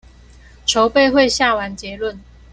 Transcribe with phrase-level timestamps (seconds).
[0.65, 2.17] 籌備會下完結論